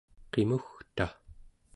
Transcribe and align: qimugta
qimugta 0.31 1.07